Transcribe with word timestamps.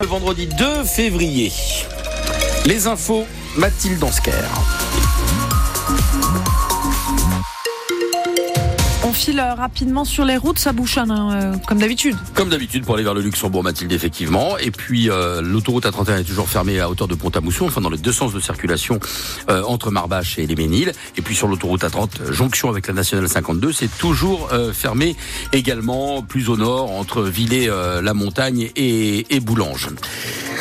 Le 0.00 0.06
vendredi 0.06 0.46
2 0.46 0.84
février. 0.84 1.50
Les 2.66 2.86
infos, 2.86 3.26
Mathilde 3.56 3.98
Dansker. 3.98 4.32
File 9.18 9.40
euh, 9.40 9.54
rapidement 9.54 10.04
sur 10.04 10.24
les 10.24 10.36
routes, 10.36 10.60
ça 10.60 10.72
bouchonne, 10.72 11.10
hein, 11.10 11.30
euh, 11.32 11.56
comme 11.66 11.78
d'habitude. 11.78 12.16
Comme 12.34 12.50
d'habitude 12.50 12.84
pour 12.84 12.94
aller 12.94 13.02
vers 13.02 13.14
le 13.14 13.20
Luxembourg, 13.20 13.64
Mathilde, 13.64 13.90
effectivement. 13.90 14.56
Et 14.58 14.70
puis 14.70 15.10
euh, 15.10 15.42
l'autoroute 15.42 15.86
A31 15.86 16.20
est 16.20 16.24
toujours 16.24 16.48
fermée 16.48 16.78
à 16.78 16.88
hauteur 16.88 17.08
de 17.08 17.16
Pont-à-Mousson, 17.16 17.66
enfin 17.66 17.80
dans 17.80 17.90
les 17.90 17.98
deux 17.98 18.12
sens 18.12 18.32
de 18.32 18.40
circulation 18.40 19.00
entre 19.48 19.90
Marbache 19.90 20.38
et 20.38 20.46
les 20.46 20.54
Méniles. 20.54 20.92
Et 21.16 21.22
puis 21.22 21.34
sur 21.34 21.48
l'autoroute 21.48 21.82
A30, 21.82 22.32
jonction 22.32 22.68
avec 22.68 22.86
la 22.86 22.94
nationale 22.94 23.28
52, 23.28 23.72
c'est 23.72 23.98
toujours 23.98 24.50
fermé 24.72 25.16
également 25.52 26.22
plus 26.22 26.48
au 26.48 26.56
nord 26.56 26.92
entre 26.92 27.22
Villers-la-Montagne 27.22 28.70
et 28.76 29.40
Boulanges. 29.40 29.88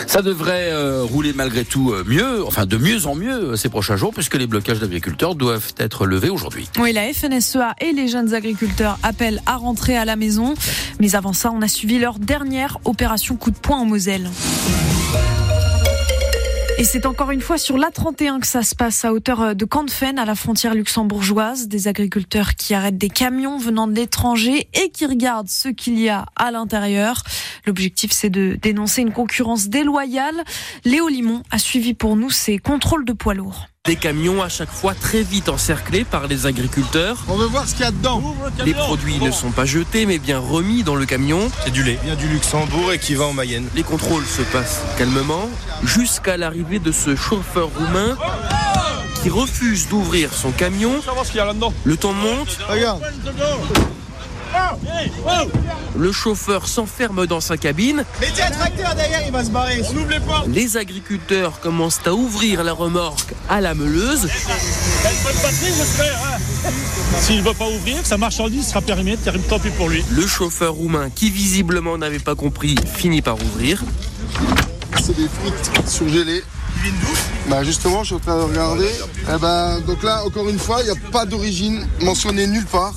Ça 0.07 0.21
devrait 0.21 0.71
euh, 0.71 1.03
rouler 1.03 1.33
malgré 1.33 1.65
tout 1.65 1.91
euh, 1.91 2.03
mieux, 2.07 2.45
enfin 2.45 2.65
de 2.65 2.77
mieux 2.77 3.05
en 3.07 3.13
mieux 3.13 3.51
euh, 3.51 3.55
ces 3.57 3.67
prochains 3.67 3.97
jours, 3.97 4.13
puisque 4.13 4.35
les 4.35 4.47
blocages 4.47 4.79
d'agriculteurs 4.79 5.35
doivent 5.35 5.73
être 5.77 6.05
levés 6.05 6.29
aujourd'hui. 6.29 6.69
Oui, 6.79 6.93
la 6.93 7.13
FNSEA 7.13 7.75
et 7.81 7.91
les 7.91 8.07
jeunes 8.07 8.33
agriculteurs 8.33 8.97
appellent 9.03 9.41
à 9.45 9.57
rentrer 9.57 9.97
à 9.97 10.05
la 10.05 10.15
maison. 10.15 10.53
Mais 11.01 11.15
avant 11.15 11.33
ça, 11.33 11.51
on 11.51 11.61
a 11.61 11.67
suivi 11.67 11.99
leur 11.99 12.19
dernière 12.19 12.77
opération 12.85 13.35
coup 13.35 13.51
de 13.51 13.57
poing 13.57 13.77
en 13.77 13.85
Moselle. 13.85 14.29
Et 16.79 16.83
c'est 16.83 17.07
encore 17.07 17.31
une 17.31 17.41
fois 17.41 17.57
sur 17.57 17.75
l'A31 17.75 18.39
que 18.39 18.45
ça 18.45 18.61
se 18.61 18.75
passe 18.75 19.03
à 19.03 19.11
hauteur 19.11 19.55
de 19.55 19.65
Candefen, 19.65 20.19
à 20.19 20.25
la 20.25 20.35
frontière 20.35 20.75
luxembourgeoise. 20.75 21.67
Des 21.67 21.87
agriculteurs 21.87 22.53
qui 22.53 22.75
arrêtent 22.75 22.99
des 22.99 23.09
camions 23.09 23.57
venant 23.57 23.87
de 23.87 23.95
l'étranger 23.95 24.69
et 24.75 24.89
qui 24.91 25.07
regardent 25.07 25.49
ce 25.49 25.69
qu'il 25.69 25.99
y 25.99 26.07
a 26.07 26.27
à 26.35 26.51
l'intérieur. 26.51 27.23
L'objectif, 27.65 28.11
c'est 28.11 28.29
de 28.29 28.59
dénoncer 28.61 29.01
une 29.01 29.11
concurrence 29.11 29.69
déloyale. 29.69 30.43
Léo 30.85 31.07
Limon 31.07 31.41
a 31.49 31.57
suivi 31.57 31.95
pour 31.95 32.15
nous 32.15 32.29
ces 32.29 32.59
contrôles 32.59 33.05
de 33.05 33.13
poids 33.13 33.33
lourds. 33.33 33.65
Des 33.87 33.95
camions 33.95 34.43
à 34.43 34.49
chaque 34.49 34.69
fois 34.69 34.93
très 34.93 35.23
vite 35.23 35.47
encerclés 35.47 36.03
par 36.03 36.27
les 36.27 36.45
agriculteurs. 36.45 37.23
On 37.29 37.37
veut 37.37 37.45
voir 37.45 37.65
ce 37.65 37.71
qu'il 37.73 37.85
y 37.85 37.87
a 37.87 37.91
dedans. 37.91 38.21
Les 38.65 38.73
produits 38.73 39.17
ne 39.19 39.31
sont 39.31 39.51
pas 39.51 39.63
jetés 39.63 40.05
mais 40.05 40.19
bien 40.19 40.39
remis 40.39 40.83
dans 40.83 40.95
le 40.95 41.05
camion. 41.05 41.49
C'est 41.63 41.71
du 41.71 41.83
lait. 41.83 41.97
Il 42.03 42.07
vient 42.07 42.15
du 42.17 42.27
Luxembourg 42.27 42.91
et 42.91 42.99
qui 42.99 43.15
va 43.15 43.23
en 43.23 43.33
Mayenne. 43.33 43.69
Les 43.75 43.83
contrôles 43.83 44.25
se 44.25 44.41
passent 44.41 44.81
calmement 44.97 45.49
jusqu'à 45.83 46.35
l'arrivée 46.35 46.79
de 46.79 46.91
ce 46.91 47.15
chauffeur 47.15 47.69
roumain 47.77 48.17
qui 49.23 49.29
refuse 49.29 49.87
d'ouvrir 49.87 50.33
son 50.33 50.51
camion. 50.51 50.99
Le 51.85 51.95
temps 51.95 52.13
monte. 52.13 52.57
Regarde. 52.67 53.01
Le 55.95 56.11
chauffeur 56.11 56.67
s'enferme 56.67 57.25
dans 57.25 57.41
sa 57.41 57.57
cabine. 57.57 58.05
Mettez 58.21 58.43
un 58.43 58.51
tracteur 58.51 58.93
derrière, 58.95 59.21
il 59.25 59.31
va 59.31 59.43
se 59.43 59.49
barrer. 59.49 59.81
On 59.89 59.97
ouvre 59.97 60.09
les 60.09 60.19
portes. 60.19 60.47
Les 60.47 60.77
agriculteurs 60.77 61.59
commencent 61.59 62.01
à 62.05 62.13
ouvrir 62.13 62.63
la 62.63 62.73
remorque 62.73 63.33
à 63.49 63.61
la 63.61 63.73
meuleuse. 63.73 64.27
S'il 67.19 67.37
ne 67.37 67.41
veut 67.41 67.53
pas 67.53 67.67
ouvrir, 67.67 68.05
sa 68.05 68.17
marchandise 68.17 68.67
sera 68.67 68.81
périmée, 68.81 69.17
tant 69.49 69.59
pis 69.59 69.69
pour 69.71 69.89
lui. 69.89 70.03
Le 70.11 70.27
chauffeur 70.27 70.73
roumain, 70.73 71.09
qui 71.09 71.31
visiblement 71.31 71.97
n'avait 71.97 72.19
pas 72.19 72.35
compris, 72.35 72.75
finit 72.95 73.21
par 73.21 73.41
ouvrir. 73.41 73.83
C'est 75.01 75.15
des 75.15 75.27
frites 75.27 75.87
surgelées. 75.87 76.43
Bah 77.47 77.63
justement, 77.63 78.03
je 78.03 78.07
suis 78.07 78.15
en 78.15 78.19
train 78.19 78.37
de 78.37 78.43
regarder. 78.43 78.89
Eh 79.33 79.39
ben, 79.39 79.79
donc 79.81 80.03
là, 80.03 80.23
encore 80.25 80.47
une 80.47 80.59
fois, 80.59 80.81
il 80.81 80.85
n'y 80.85 80.91
a 80.91 81.11
pas 81.11 81.25
d'origine 81.25 81.87
mentionnée 82.01 82.45
nulle 82.45 82.65
part. 82.65 82.93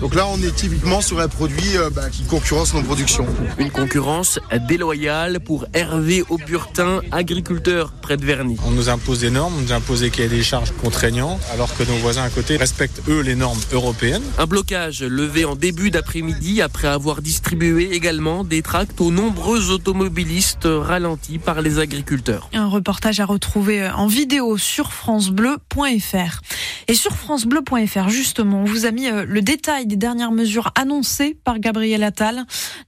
Donc 0.00 0.14
là, 0.14 0.26
on 0.28 0.38
est 0.38 0.54
typiquement 0.54 1.02
sur 1.02 1.20
un 1.20 1.28
produit 1.28 1.76
euh, 1.76 1.90
bah, 1.90 2.08
qui 2.10 2.22
concurrence 2.22 2.72
nos 2.72 2.82
productions. 2.82 3.26
Une 3.58 3.70
concurrence 3.70 4.38
déloyale 4.66 5.40
pour 5.40 5.66
Hervé 5.74 6.24
Auburtin, 6.30 7.00
agriculteur 7.12 7.92
près 8.00 8.16
de 8.16 8.24
Verny. 8.24 8.56
On 8.66 8.70
nous 8.70 8.88
impose 8.88 9.20
des 9.20 9.30
normes, 9.30 9.52
on 9.58 9.60
nous 9.60 9.72
impose 9.72 10.00
des 10.00 10.08
cahiers 10.08 10.30
des 10.30 10.42
charges 10.42 10.72
contraignants, 10.82 11.38
alors 11.52 11.76
que 11.76 11.82
nos 11.82 11.96
voisins 11.96 12.22
à 12.22 12.30
côté 12.30 12.56
respectent 12.56 13.02
eux 13.08 13.20
les 13.20 13.34
normes 13.34 13.60
européennes. 13.72 14.22
Un 14.38 14.46
blocage 14.46 15.02
levé 15.02 15.44
en 15.44 15.54
début 15.54 15.90
d'après-midi 15.90 16.62
après 16.62 16.88
avoir 16.88 17.20
distribué 17.20 17.90
également 17.92 18.42
des 18.42 18.62
tracts 18.62 18.98
aux 19.02 19.10
nombreux 19.10 19.70
automobilistes 19.70 20.66
ralentis 20.66 21.38
par 21.38 21.60
les 21.60 21.78
agriculteurs. 21.78 22.48
Un 22.54 22.68
reportage 22.68 23.20
à 23.20 23.26
retrouver 23.26 23.86
en 23.90 24.06
vidéo 24.06 24.56
sur 24.56 24.92
francebleu.fr. 24.92 26.40
Et 26.88 26.94
sur 26.94 27.16
francebleu.fr, 27.16 28.08
justement, 28.08 28.62
on 28.62 28.64
vous 28.64 28.86
a 28.86 28.90
mis 28.90 29.08
euh, 29.08 29.24
le 29.28 29.42
détail 29.42 29.86
des 29.90 29.96
dernières 29.96 30.30
mesures 30.30 30.72
annoncées 30.76 31.36
par 31.42 31.58
Gabriel 31.58 32.04
Attal. 32.04 32.44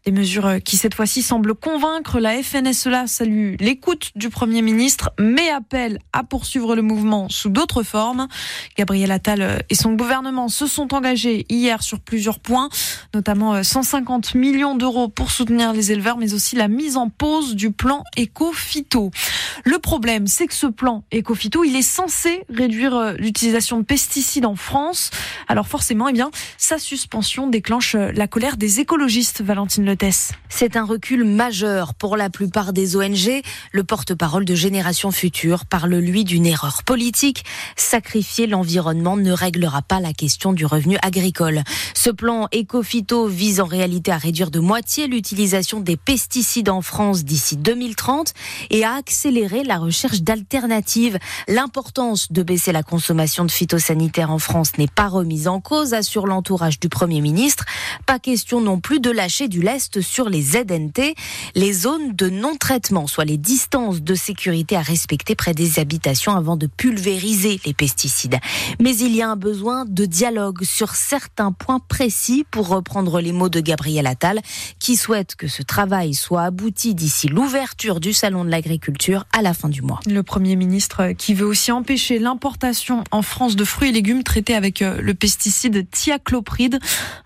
Des 0.06 0.12
mesures 0.12 0.46
euh, 0.46 0.58
qui, 0.60 0.76
cette 0.76 0.94
fois-ci, 0.94 1.22
semblent 1.22 1.54
convaincre. 1.54 2.20
La 2.20 2.40
FNSEA 2.40 3.08
salue 3.08 3.56
l'écoute 3.58 4.12
du 4.14 4.30
Premier 4.30 4.62
ministre, 4.62 5.10
mais 5.18 5.50
appelle 5.50 5.98
à 6.12 6.22
poursuivre 6.22 6.76
le 6.76 6.82
mouvement 6.82 7.28
sous 7.28 7.48
d'autres 7.48 7.82
formes. 7.82 8.28
Gabriel 8.76 9.10
Attal 9.10 9.42
euh, 9.42 9.58
et 9.68 9.74
son 9.74 9.94
gouvernement 9.94 10.48
se 10.48 10.66
sont 10.66 10.94
engagés 10.94 11.44
hier 11.48 11.82
sur 11.82 11.98
plusieurs 11.98 12.38
points, 12.38 12.68
notamment 13.14 13.62
150 13.62 14.36
millions 14.36 14.76
d'euros 14.76 15.08
pour 15.08 15.32
soutenir 15.32 15.72
les 15.72 15.90
éleveurs, 15.90 16.19
mais 16.19 16.34
aussi 16.34 16.54
la 16.54 16.69
mise 16.69 16.96
en 16.96 17.08
pause 17.08 17.56
du 17.56 17.72
plan 17.72 18.04
éco-phyto. 18.16 19.10
Le 19.64 19.78
problème, 19.78 20.28
c'est 20.28 20.46
que 20.46 20.54
ce 20.54 20.69
plan 20.69 21.02
éco-phyto, 21.10 21.64
il 21.64 21.74
est 21.74 21.82
censé 21.82 22.44
réduire 22.48 23.14
l'utilisation 23.19 23.80
de 23.80 23.84
pesticides 23.84 24.46
en 24.46 24.54
France. 24.54 25.10
Alors 25.48 25.66
forcément, 25.66 26.06
eh 26.08 26.12
bien, 26.12 26.30
sa 26.58 26.78
suspension 26.92 27.47
déclenche 27.47 27.94
la 27.94 28.26
colère 28.26 28.58
des 28.58 28.80
écologistes, 28.80 29.41
Valentine 29.41 29.86
Lettès. 29.86 30.32
C'est 30.50 30.76
un 30.76 30.84
recul 30.84 31.25
majeur 31.25 31.94
pour 31.94 32.19
la 32.19 32.28
plupart 32.28 32.75
des 32.75 32.97
ONG. 32.97 33.41
Le 33.72 33.82
porte-parole 33.82 34.44
de 34.44 34.54
Génération 34.54 35.10
Future 35.10 35.64
parle, 35.64 35.94
lui, 35.94 36.25
d'une 36.25 36.44
erreur 36.44 36.82
politique. 36.82 37.47
Sacrifier 37.76 38.47
l'environnement 38.47 39.16
ne 39.16 39.32
réglera 39.32 39.81
pas 39.81 40.00
la 40.00 40.12
question 40.12 40.52
du 40.52 40.66
revenu 40.66 40.98
agricole. 41.00 41.62
Ce 41.94 42.10
plan 42.10 42.47
éco-phyto 42.52 43.26
vise 43.26 43.62
en 43.62 43.64
réalité 43.64 44.12
à 44.12 44.19
réduire 44.19 44.50
de 44.50 44.60
moitié 44.60 45.06
l'utilisation 45.06 45.81
des 45.81 45.97
pesticides 45.97 46.69
en 46.69 46.82
France 46.82 47.25
d'ici 47.25 47.56
2030 47.56 48.34
et 48.69 48.84
à 48.84 48.97
accélérer 48.97 49.64
la 49.64 49.78
recherche 49.78 50.20
d'alternatives. 50.20 51.19
L'importance 51.48 52.31
de 52.31 52.42
baisser 52.42 52.72
la 52.72 52.82
consommation 52.82 53.47
de 53.47 53.50
phytosanitaires 53.50 54.31
en 54.31 54.38
France 54.38 54.76
n'est 54.76 54.88
pas 54.88 55.08
remise 55.08 55.48
en 55.48 55.60
cause, 55.60 55.94
assure 55.94 56.26
l'entourage 56.26 56.81
du 56.82 56.88
Premier 56.88 57.20
ministre. 57.20 57.65
Pas 58.06 58.19
question 58.19 58.60
non 58.60 58.81
plus 58.81 58.98
de 58.98 59.10
lâcher 59.10 59.47
du 59.47 59.62
lest 59.62 60.00
sur 60.00 60.28
les 60.28 60.43
ZNT, 60.43 61.15
les 61.54 61.72
zones 61.72 62.15
de 62.15 62.28
non-traitement, 62.28 63.06
soit 63.06 63.25
les 63.25 63.37
distances 63.37 64.03
de 64.03 64.15
sécurité 64.15 64.76
à 64.76 64.82
respecter 64.82 65.37
près 65.37 65.54
des 65.54 65.78
habitations 65.78 66.34
avant 66.37 66.56
de 66.56 66.66
pulvériser 66.66 67.60
les 67.65 67.72
pesticides. 67.72 68.38
Mais 68.81 68.97
il 68.97 69.15
y 69.15 69.22
a 69.22 69.31
un 69.31 69.37
besoin 69.37 69.84
de 69.84 70.04
dialogue 70.04 70.65
sur 70.65 70.97
certains 70.97 71.53
points 71.53 71.78
précis, 71.78 72.44
pour 72.50 72.66
reprendre 72.66 73.20
les 73.20 73.32
mots 73.32 73.49
de 73.49 73.60
Gabriel 73.60 74.09
Attal, 74.09 74.41
qui 74.81 74.97
souhaite 74.97 75.37
que 75.37 75.47
ce 75.47 75.62
travail 75.62 76.14
soit 76.14 76.43
abouti 76.43 76.97
d'ici 76.97 77.28
l'ouverture 77.28 78.00
du 78.00 78.12
Salon 78.12 78.44
de 78.44 78.50
l'agriculture 78.50 79.25
à 79.32 79.41
la 79.41 79.54
fin 79.54 79.69
du 79.69 79.82
mois. 79.82 80.00
Le 80.06 80.25
Premier 80.25 80.56
ministre 80.56 81.12
qui 81.12 81.34
veut 81.34 81.47
aussi 81.47 81.70
empêcher 81.70 82.19
l'importation 82.19 83.04
en 83.12 83.22
France 83.22 83.54
de 83.54 83.64
fruits 83.64 83.91
et 83.91 83.93
légumes 83.93 84.25
traités 84.25 84.56
avec 84.56 84.81
le 84.81 85.14
pesticide 85.14 85.88
thiaclopride, 85.91 86.61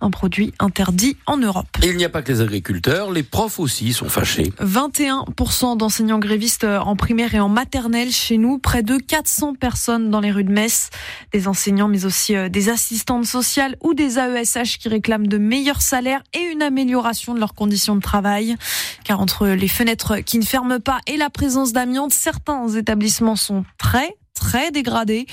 un 0.01 0.11
produit 0.11 0.53
interdit 0.59 1.17
en 1.27 1.37
Europe. 1.37 1.67
Et 1.83 1.89
il 1.89 1.97
n'y 1.97 2.05
a 2.05 2.09
pas 2.09 2.23
que 2.23 2.33
les 2.33 2.41
agriculteurs, 2.41 3.11
les 3.11 3.23
profs 3.23 3.59
aussi 3.59 3.93
sont 3.93 4.09
fâchés. 4.09 4.53
21% 4.61 5.77
d'enseignants 5.77 6.19
grévistes 6.19 6.65
en 6.65 6.97
primaire 6.97 7.35
et 7.35 7.41
en 7.41 7.49
maternelle 7.49 8.11
chez 8.11 8.39
nous, 8.39 8.59
près 8.59 8.83
de 8.83 8.97
400 8.97 9.55
personnes 9.55 10.11
dans 10.11 10.21
les 10.21 10.31
rues 10.31 10.45
de 10.45 10.53
Metz, 10.53 10.91
des 11.33 11.49
enseignants 11.49 11.89
mais 11.89 12.05
aussi 12.05 12.35
des 12.51 12.69
assistantes 12.69 13.27
sociales 13.27 13.77
ou 13.83 13.95
des 13.95 14.19
AESH 14.19 14.79
qui 14.79 14.89
réclament 14.89 15.27
de 15.27 15.39
meilleurs 15.39 15.83
salaires 15.83 16.23
et 16.35 16.41
une 16.41 16.63
amélioration 16.63 17.35
de 17.35 17.41
leurs 17.41 17.55
conditions 17.55 17.97
de 17.97 18.01
travail. 18.01 18.57
Car 19.05 19.21
entre 19.21 19.49
les 19.49 19.69
fenêtres 19.69 20.19
qui 20.19 20.39
ne 20.39 20.45
ferment 20.45 20.81
pas 20.81 21.01
et 21.07 21.17
la 21.17 21.31
présence 21.31 21.73
d'amiante, 21.73 22.13
certains 22.13 22.69
établissements 22.69 23.37
sont 23.37 23.65
très 23.79 24.17
très 24.35 24.71
dégradés. 24.71 25.27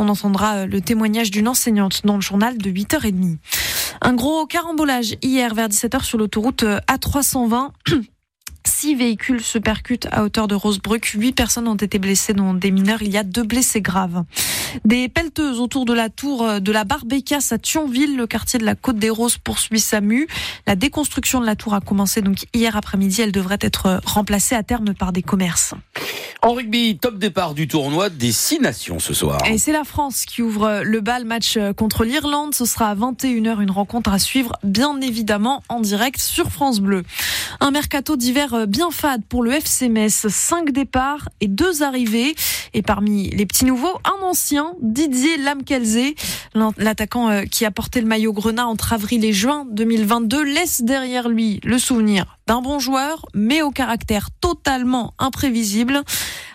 On 0.00 0.08
entendra 0.08 0.64
le 0.64 0.80
témoignage 0.80 1.30
d'une 1.30 1.46
enseignante 1.46 2.06
dans 2.06 2.14
le 2.14 2.22
journal 2.22 2.56
de 2.56 2.70
8h30. 2.70 3.36
Un 4.00 4.14
gros 4.14 4.46
carambolage 4.46 5.16
hier 5.20 5.54
vers 5.54 5.68
17h 5.68 6.04
sur 6.04 6.16
l'autoroute 6.16 6.64
A320. 6.64 7.68
Six 8.64 8.94
véhicules 8.94 9.42
se 9.42 9.58
percutent 9.58 10.08
à 10.10 10.24
hauteur 10.24 10.48
de 10.48 10.54
Rosebruck. 10.54 11.04
Huit 11.04 11.32
personnes 11.32 11.68
ont 11.68 11.74
été 11.74 11.98
blessées, 11.98 12.32
dont 12.32 12.54
des 12.54 12.70
mineurs. 12.70 13.02
Il 13.02 13.10
y 13.10 13.18
a 13.18 13.24
deux 13.24 13.42
blessés 13.42 13.82
graves. 13.82 14.24
Des 14.86 15.10
pelleteuses 15.10 15.60
autour 15.60 15.84
de 15.84 15.92
la 15.92 16.08
tour 16.08 16.62
de 16.62 16.72
la 16.72 16.84
Barbécasse 16.84 17.52
à 17.52 17.58
Thionville, 17.58 18.16
le 18.16 18.26
quartier 18.26 18.58
de 18.58 18.64
la 18.64 18.74
Côte 18.74 18.96
des 18.96 19.10
Roses 19.10 19.36
poursuit 19.36 19.80
sa 19.80 20.00
mue. 20.00 20.28
La 20.66 20.76
déconstruction 20.76 21.40
de 21.40 21.46
la 21.46 21.56
tour 21.56 21.74
a 21.74 21.82
commencé 21.82 22.22
donc 22.22 22.46
hier 22.54 22.74
après-midi. 22.74 23.20
Elle 23.20 23.32
devrait 23.32 23.58
être 23.60 24.00
remplacée 24.06 24.54
à 24.54 24.62
terme 24.62 24.94
par 24.94 25.12
des 25.12 25.22
commerces. 25.22 25.74
En 26.42 26.54
rugby, 26.54 26.96
top 26.96 27.18
départ 27.18 27.52
du 27.52 27.68
tournoi 27.68 28.08
des 28.08 28.32
six 28.32 28.60
nations 28.60 28.98
ce 28.98 29.12
soir. 29.12 29.38
Et 29.46 29.58
c'est 29.58 29.72
la 29.72 29.84
France 29.84 30.24
qui 30.24 30.40
ouvre 30.40 30.80
le 30.82 31.00
bal 31.02 31.26
match 31.26 31.58
contre 31.76 32.04
l'Irlande. 32.04 32.54
Ce 32.54 32.64
sera 32.64 32.88
à 32.88 32.94
21h 32.94 33.60
une 33.60 33.70
rencontre 33.70 34.10
à 34.10 34.18
suivre 34.18 34.56
bien 34.62 34.98
évidemment 35.02 35.62
en 35.68 35.80
direct 35.80 36.18
sur 36.18 36.50
France 36.50 36.80
Bleu. 36.80 37.02
Un 37.60 37.70
mercato 37.70 38.16
d'hiver 38.16 38.66
bien 38.66 38.90
fade 38.90 39.22
pour 39.28 39.42
le 39.42 39.52
FC 39.52 39.90
Metz. 39.90 40.28
Cinq 40.28 40.70
départs 40.70 41.28
et 41.42 41.48
deux 41.48 41.82
arrivées. 41.82 42.34
Et 42.72 42.82
parmi 42.82 43.30
les 43.30 43.46
petits 43.46 43.64
nouveaux, 43.64 43.98
un 44.04 44.24
ancien, 44.24 44.74
Didier 44.80 45.36
Lamkelze. 45.38 46.14
L'attaquant 46.76 47.28
euh, 47.30 47.42
qui 47.42 47.64
a 47.64 47.70
porté 47.70 48.00
le 48.00 48.06
maillot 48.06 48.32
grenat 48.32 48.66
entre 48.66 48.92
avril 48.92 49.24
et 49.24 49.32
juin 49.32 49.66
2022 49.70 50.42
laisse 50.42 50.82
derrière 50.82 51.28
lui 51.28 51.60
le 51.64 51.78
souvenir 51.78 52.38
d'un 52.46 52.62
bon 52.62 52.78
joueur, 52.78 53.26
mais 53.34 53.62
au 53.62 53.70
caractère 53.70 54.28
totalement 54.40 55.14
imprévisible. 55.18 56.02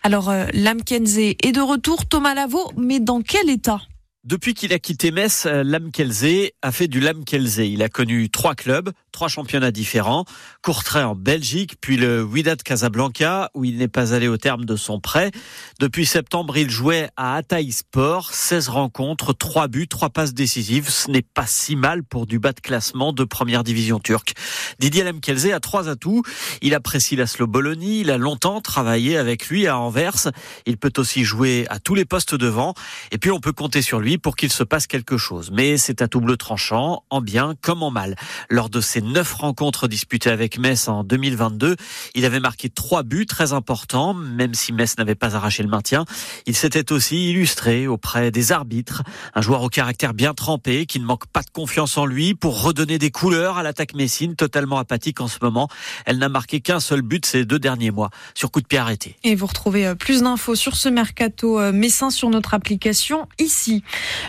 Alors, 0.04 0.30
euh, 0.30 0.46
Lamkenze 0.54 1.18
est 1.18 1.52
de 1.52 1.62
retour, 1.62 2.06
Thomas 2.06 2.34
Lavaux, 2.34 2.72
mais 2.78 3.00
dans 3.00 3.22
quel 3.22 3.50
état? 3.50 3.82
Depuis 4.26 4.56
qu'il 4.56 4.74
a 4.74 4.80
quitté 4.80 5.12
Metz, 5.12 5.46
euh, 5.46 5.64
Lamkelze 5.64 6.50
a 6.64 6.72
fait 6.72 6.88
du 6.88 7.00
Lamkelze. 7.00 7.60
Il 7.60 7.84
a 7.84 7.90
connu 7.90 8.32
trois 8.32 8.56
clubs, 8.56 8.92
trois 9.16 9.30
championnats 9.30 9.72
différents. 9.72 10.26
Courtrai 10.62 11.02
en 11.02 11.16
Belgique, 11.16 11.76
puis 11.80 11.96
le 11.96 12.22
Wydad 12.22 12.62
Casablanca, 12.62 13.50
où 13.54 13.64
il 13.64 13.78
n'est 13.78 13.88
pas 13.88 14.14
allé 14.14 14.28
au 14.28 14.36
terme 14.36 14.66
de 14.66 14.76
son 14.76 15.00
prêt. 15.00 15.32
Depuis 15.80 16.06
septembre, 16.06 16.58
il 16.58 16.70
jouait 16.70 17.10
à 17.16 17.36
Ataï 17.38 17.72
Sport. 17.72 18.34
16 18.34 18.68
rencontres, 18.68 19.32
3 19.32 19.70
buts, 19.70 19.88
3 19.88 20.10
passes 20.10 20.34
décisives. 20.34 20.90
Ce 20.90 21.10
n'est 21.10 21.22
pas 21.22 21.48
si 21.48 21.78
mal 21.78 22.04
pour 22.04 22.26
du 22.26 22.40
bas 22.40 22.52
de 22.52 22.60
classement 22.60 23.14
de 23.14 23.24
première 23.24 23.64
division 23.64 24.00
turque. 24.00 24.34
Didier 24.80 25.06
Lamkelze 25.06 25.50
a 25.54 25.62
trois 25.62 25.88
atouts. 25.88 26.24
Il 26.62 26.74
apprécie 26.74 27.16
Laszlo 27.16 27.48
Bologna. 27.48 27.86
Il 27.86 28.12
a 28.12 28.18
longtemps 28.18 28.60
travaillé 28.60 29.18
avec 29.18 29.48
lui 29.48 29.66
à 29.66 29.80
Anvers. 29.80 30.30
Il 30.66 30.78
peut 30.78 30.92
aussi 30.98 31.24
jouer 31.24 31.66
à 31.70 31.80
tous 31.80 31.96
les 31.96 32.04
postes 32.04 32.36
devant. 32.36 32.74
Et 33.12 33.18
puis, 33.18 33.32
on 33.32 33.40
peut 33.40 33.54
compter 33.54 33.82
sur 33.82 34.02
lui 34.02 34.18
pour 34.18 34.36
qu'il 34.36 34.52
se 34.52 34.64
passe 34.64 34.88
quelque 34.88 35.16
chose. 35.16 35.52
Mais 35.54 35.78
c'est 35.78 36.02
à 36.02 36.08
double 36.08 36.36
tranchant, 36.36 37.04
en 37.10 37.22
bien 37.22 37.56
comme 37.62 37.82
en 37.82 37.92
mal. 37.92 38.18
Lors 38.50 38.70
de 38.70 38.82
ses 38.82 39.05
neuf 39.06 39.34
rencontres 39.34 39.88
disputées 39.88 40.30
avec 40.30 40.58
Metz 40.58 40.88
en 40.88 41.04
2022, 41.04 41.76
il 42.16 42.26
avait 42.26 42.40
marqué 42.40 42.70
trois 42.70 43.04
buts 43.04 43.26
très 43.26 43.54
importants, 43.54 44.14
même 44.14 44.54
si 44.54 44.74
Metz 44.74 44.98
n'avait 44.98 45.16
pas 45.16 45.36
arraché 45.36 45.64
le 45.64 45.70
maintien. 45.70 46.06
Il 46.46 46.56
s'était 46.56 46.92
aussi 46.92 47.30
illustré 47.30 47.88
auprès 47.88 48.32
des 48.32 48.52
arbitres, 48.52 49.04
un 49.34 49.42
joueur 49.42 49.62
au 49.64 49.70
caractère 49.70 50.14
bien 50.14 50.34
trempé, 50.34 50.86
qui 50.86 51.00
ne 51.00 51.06
manque 51.06 51.28
pas 51.28 51.42
de 51.42 51.50
confiance 51.50 51.98
en 51.98 52.06
lui 52.06 52.34
pour 52.36 52.62
redonner 52.62 52.98
des 52.98 53.12
couleurs 53.12 53.58
à 53.58 53.64
l'attaque 53.64 53.94
messine, 53.94 54.36
totalement 54.36 54.78
apathique 54.78 55.22
en 55.22 55.28
ce 55.28 55.38
moment. 55.42 55.68
Elle 56.06 56.18
n'a 56.18 56.30
marqué 56.30 56.60
qu'un 56.62 56.80
seul 56.80 57.02
but 57.02 57.26
ces 57.26 57.46
deux 57.46 57.60
derniers 57.60 57.92
mois, 57.92 58.10
sur 58.34 58.52
coup 58.52 58.62
de 58.62 58.68
pied 58.68 58.80
arrêté. 58.80 59.16
Et 59.24 59.36
vous 59.36 59.46
retrouvez 59.46 59.88
euh, 59.88 59.96
plus 59.96 60.22
d'infos 60.22 60.56
sur 60.56 60.76
ce 60.76 60.90
mercato 60.90 61.60
euh, 61.60 61.72
messin 61.72 62.10
sur 62.10 62.30
notre 62.30 62.54
application 62.54 63.28
ici. 63.40 63.84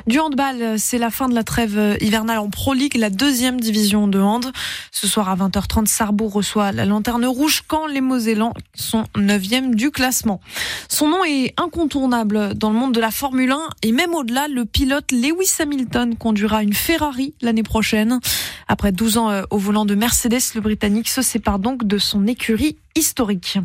Du 0.07 0.19
handball, 0.19 0.79
c'est 0.79 0.99
la 0.99 1.11
fin 1.11 1.29
de 1.29 1.35
la 1.35 1.45
trêve 1.45 1.97
hivernale 2.01 2.39
en 2.39 2.51
Pro 2.51 2.75
League, 2.75 2.97
la 2.97 3.11
deuxième 3.11 3.61
division 3.61 4.09
de 4.09 4.21
hand. 4.21 4.53
Ce 4.91 5.07
soir 5.07 5.29
à 5.29 5.37
20h30, 5.37 5.87
Sarrebourg 5.87 6.33
reçoit 6.33 6.73
la 6.73 6.85
lanterne 6.85 7.27
rouge 7.27 7.63
quand 7.67 7.87
les 7.87 8.01
Mosellans 8.01 8.55
sont 8.75 9.05
9e 9.15 9.75
du 9.75 9.91
classement. 9.91 10.41
Son 10.89 11.09
nom 11.09 11.25
est 11.25 11.55
incontournable 11.57 12.55
dans 12.55 12.71
le 12.71 12.77
monde 12.77 12.95
de 12.95 13.01
la 13.01 13.11
Formule 13.11 13.53
1 13.53 13.59
et 13.83 13.93
même 13.93 14.15
au-delà, 14.15 14.49
le 14.49 14.65
pilote 14.65 15.13
Lewis 15.13 15.55
Hamilton 15.61 16.17
conduira 16.17 16.63
une 16.63 16.73
Ferrari 16.73 17.35
l'année 17.41 17.63
prochaine. 17.63 18.21
Après 18.69 18.93
12 18.93 19.19
ans 19.19 19.31
euh, 19.31 19.43
au 19.51 19.59
volant 19.59 19.85
de 19.85 19.95
Mercedes, 19.95 20.41
le 20.55 20.61
Britannique 20.61 21.09
se 21.09 21.23
sépare 21.23 21.59
donc 21.59 21.85
de 21.85 21.99
son 21.99 22.27
écurie 22.27 22.77
historique. 22.97 23.59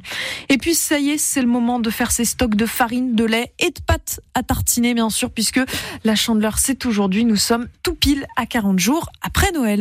Et 0.50 0.57
puis 0.57 0.75
ça 0.75 1.00
y 1.00 1.12
est, 1.12 1.18
c'est 1.18 1.42
le 1.42 1.48
moment 1.48 1.80
de 1.80 1.89
faire 1.89 2.12
ses 2.12 2.25
stocks 2.25 2.56
de 2.56 2.65
farine, 2.65 3.15
de 3.15 3.24
lait 3.24 3.53
et 3.59 3.69
de 3.69 3.80
pâtes 3.86 4.19
à 4.33 4.44
tartiner 4.44 4.94
bien 4.94 5.09
sûr 5.09 5.31
puisque 5.31 5.62
la 6.03 6.15
chandeleur 6.15 6.59
c'est 6.59 6.86
aujourd'hui, 6.86 7.24
nous 7.24 7.38
sommes 7.38 7.68
tout 7.81 7.95
pile 7.95 8.25
à 8.36 8.45
40 8.45 8.77
jours 8.80 9.09
après 9.21 9.51
Noël. 9.53 9.80